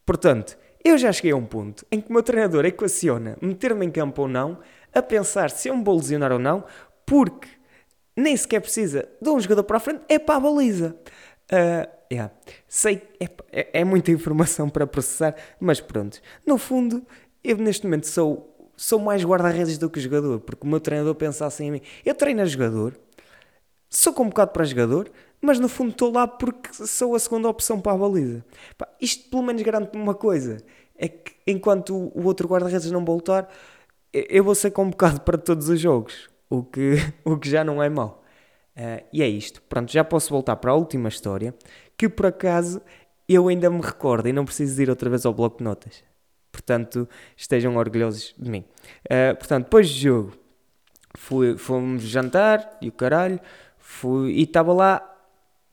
Portanto, 0.06 0.56
eu 0.86 0.96
já 0.96 1.12
cheguei 1.12 1.32
a 1.32 1.36
um 1.36 1.46
ponto 1.46 1.84
em 1.92 2.00
que 2.00 2.12
o 2.12 2.14
meu 2.14 2.22
treinador 2.22 2.64
equaciona 2.64 3.38
meter-me 3.42 3.88
em 3.88 3.92
campo 3.92 4.22
ou 4.22 4.28
não, 4.28 4.60
a 4.94 5.02
pensar 5.02 5.50
se 5.50 5.68
eu 5.68 5.76
me 5.76 5.84
vou 5.84 5.98
lesionar 5.98 6.32
ou 6.32 6.40
não, 6.40 6.64
porque 7.08 7.48
nem 8.16 8.38
sequer 8.38 8.62
precisa 8.62 9.10
de 9.20 9.30
um 9.30 9.40
jogador 9.40 9.64
para 9.64 9.78
a 9.78 9.80
frente, 9.80 10.02
é 10.08 10.20
para 10.20 10.36
a 10.36 10.40
baliza. 10.40 10.96
Uh, 11.52 11.97
yeah. 12.12 12.34
Sei, 12.68 13.02
é, 13.20 13.26
é, 13.52 13.70
é, 13.82 13.84
muita 13.84 14.12
informação 14.12 14.70
para 14.70 14.88
processar, 14.88 15.36
mas 15.60 15.80
pronto. 15.80 16.20
No 16.46 16.58
fundo, 16.58 17.06
eu 17.44 17.58
neste 17.58 17.86
momento 17.86 18.08
sou, 18.08 18.72
sou 18.76 19.00
mais 19.00 19.24
guarda-redes 19.24 19.78
do 19.78 19.90
que 19.90 20.00
jogador, 20.00 20.40
porque 20.40 20.66
o 20.66 20.70
meu 20.70 20.80
treinador 20.80 21.16
pensa 21.16 21.46
assim 21.46 21.66
em 21.68 21.72
mim. 21.72 21.82
Eu 22.06 22.16
treino 22.16 22.42
a 22.42 22.46
jogador, 22.46 22.98
sou 23.90 24.14
convocado 24.14 24.52
para 24.52 24.66
jogador, 24.66 25.12
mas 25.42 25.60
no 25.60 25.70
fundo 25.70 25.92
estou 25.92 26.12
lá 26.12 26.28
porque 26.28 26.74
sou 26.74 27.16
a 27.16 27.20
segunda 27.20 27.48
opção 27.48 27.80
para 27.80 27.94
a 27.94 27.98
baliza. 27.98 28.44
Pá, 28.78 28.88
isto 29.00 29.30
pelo 29.30 29.44
menos 29.44 29.62
garante-me 29.62 30.02
uma 30.02 30.16
coisa: 30.16 30.58
é 30.98 31.08
que 31.08 31.36
enquanto 31.46 31.96
o 31.96 32.26
outro 32.26 32.48
guarda-redes 32.48 32.92
não 32.92 33.06
voltar, 33.06 33.50
eu 34.12 34.44
vou 34.44 34.56
ser 34.56 34.72
convocado 34.72 35.22
para 35.22 35.38
todos 35.38 35.70
os 35.70 35.80
jogos, 35.80 36.30
o 36.50 36.64
que, 36.64 36.96
o 37.24 37.38
que 37.38 37.50
já 37.50 37.64
não 37.64 37.82
é 37.82 37.90
mau. 37.90 38.24
Uh, 38.76 39.04
e 39.12 39.24
é 39.24 39.28
isto. 39.28 39.60
Pronto, 39.64 39.92
já 39.92 40.04
posso 40.04 40.30
voltar 40.30 40.56
para 40.58 40.72
a 40.72 40.76
última 40.76 41.10
história, 41.10 41.56
que 41.98 42.08
por 42.08 42.28
acaso 42.28 42.82
eu 43.28 43.48
ainda 43.48 43.70
me 43.70 43.82
recordo 43.82 44.28
e 44.28 44.34
não 44.34 44.46
preciso 44.46 44.82
ir 44.82 44.90
outra 44.90 45.10
vez 45.10 45.26
ao 45.26 45.34
bloco 45.34 45.58
de 45.58 45.64
notas. 45.64 46.04
Portanto, 46.52 47.08
estejam 47.36 47.76
orgulhosos 47.76 48.34
de 48.38 48.50
mim. 48.50 48.64
Uh, 49.06 49.36
portanto, 49.38 49.66
depois 49.66 49.90
do 49.90 49.96
jogo, 49.96 50.34
fui, 51.16 51.58
fomos 51.58 52.04
jantar 52.04 52.78
e 52.82 52.88
o 52.90 52.92
caralho, 52.92 53.40
fui, 53.78 54.32
e 54.32 54.44
estava 54.44 54.74
lá 54.74 55.18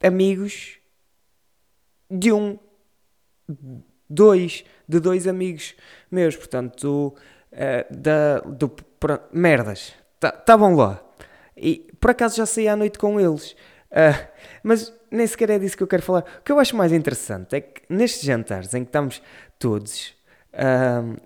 amigos 0.01 0.77
de 2.09 2.31
um, 2.31 2.59
dois, 4.09 4.65
de 4.87 4.99
dois 4.99 5.27
amigos 5.27 5.75
meus, 6.11 6.35
portanto, 6.35 7.15
uh, 7.51 7.95
da, 7.95 8.39
do, 8.39 8.71
merdas, 9.31 9.93
estavam 10.21 10.75
lá. 10.75 11.01
E 11.55 11.89
por 11.99 12.11
acaso 12.11 12.35
já 12.35 12.45
saí 12.45 12.67
à 12.67 12.75
noite 12.75 12.99
com 12.99 13.19
eles. 13.19 13.55
Uh, 13.95 14.27
mas 14.61 14.93
nem 15.09 15.25
sequer 15.25 15.51
é 15.51 15.59
disso 15.59 15.77
que 15.77 15.83
eu 15.83 15.87
quero 15.87 16.03
falar. 16.03 16.25
O 16.39 16.43
que 16.43 16.51
eu 16.51 16.59
acho 16.59 16.75
mais 16.75 16.91
interessante 16.91 17.55
é 17.55 17.61
que 17.61 17.81
nestes 17.89 18.23
jantares 18.23 18.73
em 18.73 18.83
que 18.83 18.89
estamos 18.89 19.21
todos. 19.57 20.13
Uh, 20.53 21.17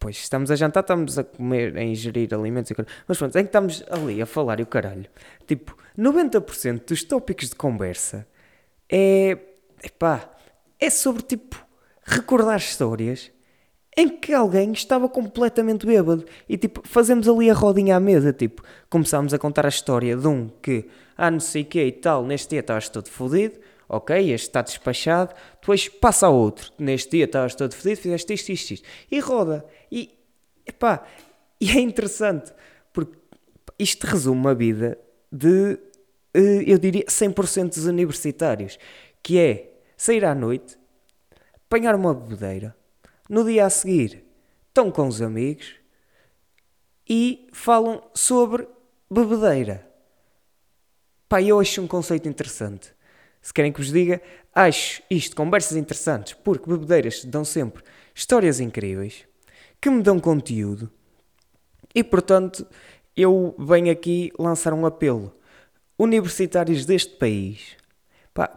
pois 0.00 0.16
estamos 0.16 0.50
a 0.50 0.56
jantar, 0.56 0.80
estamos 0.80 1.16
a 1.16 1.22
comer, 1.22 1.76
a 1.76 1.82
ingerir 1.82 2.34
alimentos 2.34 2.72
e 2.72 2.74
Mas 3.06 3.18
pronto, 3.18 3.38
em 3.38 3.42
que 3.42 3.48
estamos 3.48 3.84
ali 3.88 4.20
a 4.20 4.26
falar 4.26 4.58
e 4.58 4.64
o 4.64 4.66
caralho. 4.66 5.08
Tipo, 5.46 5.76
90% 5.96 6.88
dos 6.88 7.04
tópicos 7.04 7.50
de 7.50 7.54
conversa 7.54 8.26
é. 8.90 9.38
Epá, 9.84 10.30
é 10.80 10.90
sobre 10.90 11.22
tipo 11.22 11.64
recordar 12.02 12.56
histórias 12.56 13.30
em 13.96 14.08
que 14.08 14.34
alguém 14.34 14.72
estava 14.72 15.08
completamente 15.08 15.86
bêbado. 15.86 16.24
E 16.48 16.58
tipo, 16.58 16.82
fazemos 16.84 17.26
ali 17.26 17.50
a 17.50 17.54
rodinha 17.54 17.96
à 17.96 18.00
mesa, 18.00 18.32
tipo, 18.32 18.62
começámos 18.90 19.32
a 19.32 19.38
contar 19.38 19.64
a 19.64 19.70
história 19.70 20.14
de 20.16 20.26
um 20.28 20.48
que, 20.62 20.86
ah, 21.16 21.30
não 21.30 21.40
sei 21.40 21.62
o 21.62 21.64
que 21.64 21.82
e 21.82 21.92
tal, 21.92 22.24
neste 22.24 22.50
dia 22.50 22.60
estavas 22.60 22.88
todo 22.90 23.08
fodido, 23.08 23.58
ok, 23.88 24.32
este 24.32 24.48
está 24.48 24.60
despachado, 24.60 25.34
depois 25.60 25.88
passa 25.88 26.26
a 26.26 26.30
outro, 26.30 26.72
neste 26.78 27.12
dia 27.12 27.24
estavas 27.24 27.54
todo 27.54 27.74
fodido, 27.74 28.00
fizeste 28.00 28.34
isto, 28.34 28.52
isto, 28.52 28.70
isto, 28.74 28.88
e 29.10 29.18
roda. 29.18 29.64
E, 29.90 30.10
epá, 30.66 31.02
e 31.58 31.70
é 31.70 31.80
interessante, 31.80 32.52
porque 32.92 33.16
isto 33.78 34.06
resume 34.06 34.38
uma 34.38 34.54
vida 34.54 34.98
de, 35.32 35.78
eh, 36.34 36.64
eu 36.66 36.78
diria, 36.78 37.04
100% 37.06 37.68
dos 37.70 37.86
universitários, 37.86 38.78
que 39.22 39.38
é 39.38 39.72
sair 39.96 40.24
à 40.24 40.34
noite, 40.34 40.78
apanhar 41.66 41.94
uma 41.94 42.12
bebedeira, 42.14 42.76
no 43.28 43.44
dia 43.44 43.66
a 43.66 43.70
seguir, 43.70 44.24
estão 44.68 44.90
com 44.90 45.08
os 45.08 45.20
amigos 45.20 45.74
e 47.08 47.48
falam 47.52 48.02
sobre 48.14 48.68
bebedeira. 49.10 49.86
Pá, 51.28 51.42
eu 51.42 51.58
acho 51.58 51.80
um 51.80 51.86
conceito 51.86 52.28
interessante. 52.28 52.94
Se 53.42 53.52
querem 53.52 53.72
que 53.72 53.80
vos 53.80 53.92
diga, 53.92 54.20
acho 54.54 55.02
isto 55.10 55.36
conversas 55.36 55.76
interessantes, 55.76 56.34
porque 56.34 56.68
bebedeiras 56.68 57.24
dão 57.24 57.44
sempre 57.44 57.82
histórias 58.14 58.60
incríveis 58.60 59.24
que 59.80 59.90
me 59.90 60.02
dão 60.02 60.18
conteúdo 60.18 60.90
e, 61.94 62.02
portanto, 62.02 62.66
eu 63.16 63.54
venho 63.58 63.90
aqui 63.90 64.32
lançar 64.38 64.74
um 64.74 64.84
apelo. 64.84 65.34
Universitários 65.98 66.84
deste 66.84 67.16
país, 67.16 67.76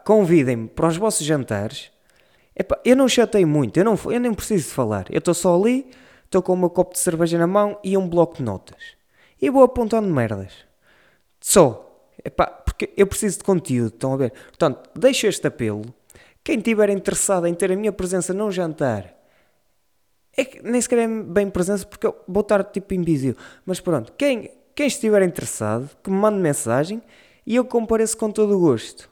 convidem-me 0.03 0.67
para 0.67 0.87
os 0.87 0.97
vossos 0.97 1.25
jantares 1.25 1.91
Epá, 2.59 2.77
eu 2.83 2.93
não 2.93 3.07
chatei 3.07 3.45
muito, 3.45 3.77
eu, 3.77 3.85
não, 3.85 3.97
eu 4.11 4.19
nem 4.19 4.33
preciso 4.33 4.67
falar. 4.73 5.05
Eu 5.09 5.19
estou 5.19 5.33
só 5.33 5.57
ali, 5.57 5.89
estou 6.25 6.41
com 6.41 6.51
o 6.51 6.57
meu 6.57 6.69
copo 6.69 6.91
de 6.91 6.99
cerveja 6.99 7.37
na 7.37 7.47
mão 7.47 7.79
e 7.81 7.95
um 7.97 8.05
bloco 8.05 8.35
de 8.35 8.43
notas. 8.43 8.97
E 9.41 9.49
vou 9.49 9.63
apontando 9.63 10.09
merdas. 10.09 10.51
Só. 11.39 11.85
Epá, 12.23 12.47
porque 12.47 12.91
eu 12.97 13.07
preciso 13.07 13.37
de 13.37 13.45
conteúdo, 13.45 13.93
estão 13.93 14.13
a 14.13 14.17
ver? 14.17 14.33
Portanto, 14.49 14.89
deixo 14.93 15.25
este 15.25 15.47
apelo. 15.47 15.85
Quem 16.43 16.57
estiver 16.57 16.89
interessado 16.89 17.47
em 17.47 17.53
ter 17.53 17.71
a 17.71 17.77
minha 17.77 17.93
presença 17.93 18.33
num 18.33 18.51
jantar, 18.51 19.15
é 20.35 20.43
que 20.43 20.61
nem 20.61 20.81
sequer 20.81 20.99
é 20.99 21.07
bem 21.07 21.49
presença 21.49 21.85
porque 21.85 22.07
eu 22.07 22.15
vou 22.27 22.41
estar 22.41 22.61
tipo 22.65 22.93
invisível. 22.93 23.41
Mas 23.65 23.79
pronto, 23.79 24.11
quem, 24.17 24.51
quem 24.75 24.87
estiver 24.87 25.21
interessado, 25.21 25.89
que 26.03 26.09
me 26.09 26.17
mande 26.17 26.39
mensagem 26.39 27.01
e 27.45 27.55
eu 27.55 27.63
compareço 27.63 28.17
com 28.17 28.29
todo 28.29 28.57
o 28.57 28.59
gosto. 28.59 29.09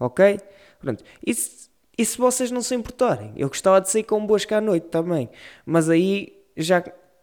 Ok? 0.00 0.40
Pronto. 0.80 1.04
Isso 1.26 1.68
e 1.98 2.04
se 2.04 2.16
vocês 2.16 2.52
não 2.52 2.62
se 2.62 2.76
importarem, 2.76 3.32
eu 3.36 3.48
gostava 3.48 3.80
de 3.80 3.90
sair 3.90 4.04
com 4.04 4.18
um 4.18 4.26
bosque 4.26 4.54
à 4.54 4.60
noite 4.60 4.86
também. 4.86 5.28
Mas 5.66 5.90
aí 5.90 6.32
já, 6.56 6.80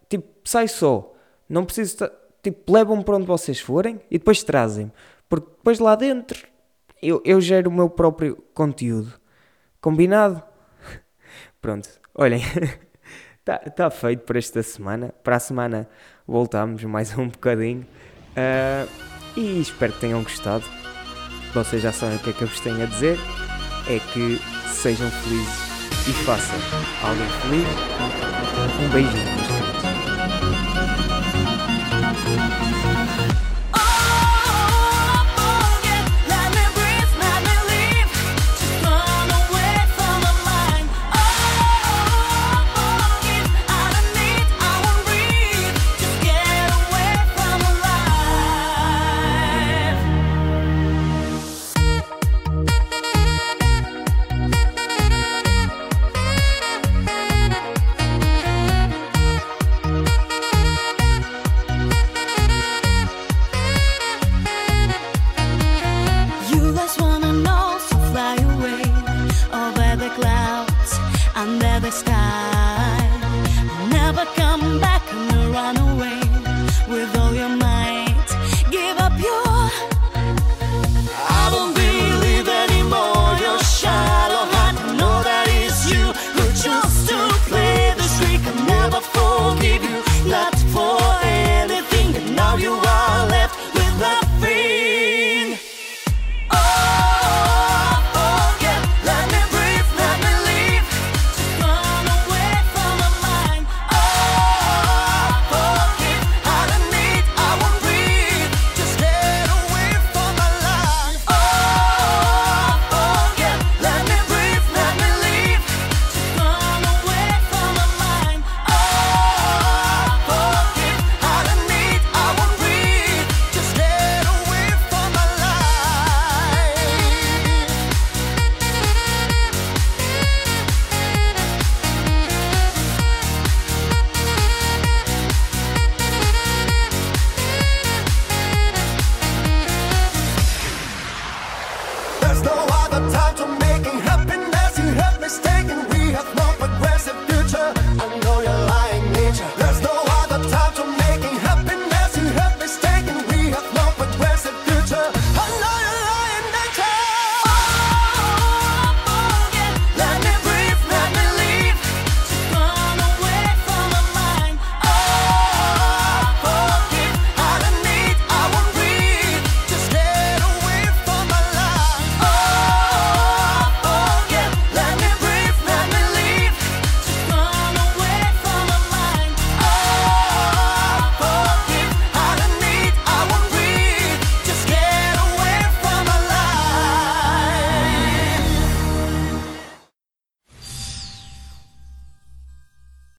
tipo, 0.10 0.28
sai 0.44 0.68
só. 0.68 1.14
Não 1.48 1.64
preciso, 1.64 1.98
tipo, 2.44 2.74
levam-me 2.74 3.02
para 3.02 3.16
onde 3.16 3.26
vocês 3.26 3.62
forem 3.62 4.02
e 4.12 4.18
depois 4.18 4.44
trazem-me. 4.44 4.92
Porque 5.30 5.50
depois 5.50 5.80
lá 5.80 5.96
dentro 5.96 6.46
eu, 7.02 7.22
eu 7.24 7.40
gero 7.40 7.70
o 7.70 7.74
meu 7.74 7.90
próprio 7.90 8.36
conteúdo. 8.54 9.14
Combinado? 9.80 10.44
Pronto, 11.62 11.88
olhem, 12.14 12.42
está 13.40 13.58
tá 13.72 13.90
feito 13.90 14.24
por 14.26 14.36
esta 14.36 14.62
semana. 14.62 15.14
Para 15.24 15.38
a 15.38 15.40
semana 15.40 15.88
voltamos 16.28 16.84
mais 16.84 17.18
um 17.18 17.30
bocadinho. 17.30 17.88
Uh, 18.32 18.90
e 19.38 19.62
espero 19.62 19.94
que 19.94 20.02
tenham 20.02 20.22
gostado. 20.22 20.66
Vocês 21.54 21.82
já 21.82 21.94
sabem 21.94 22.18
o 22.18 22.20
que 22.20 22.32
é 22.32 22.34
que 22.34 22.42
eu 22.42 22.48
vos 22.50 22.60
tenho 22.60 22.84
a 22.84 22.86
dizer 22.86 23.18
é 23.88 24.00
que 24.00 24.40
sejam 24.68 25.10
felizes 25.12 25.76
e 26.08 26.14
façam 26.26 26.58
alguém 27.04 27.28
feliz. 27.42 27.68
Um 28.84 28.90
beijinho. 28.90 29.55